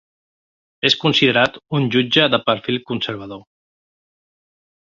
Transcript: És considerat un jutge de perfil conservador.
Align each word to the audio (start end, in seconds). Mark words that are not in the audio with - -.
És 0.89 0.95
considerat 1.03 1.59
un 1.79 1.87
jutge 1.97 2.25
de 2.37 2.41
perfil 2.49 2.83
conservador. 2.93 3.45